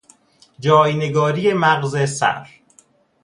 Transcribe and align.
جاینگاری 0.59 1.53
مغز 1.53 1.95
سر 2.11 2.47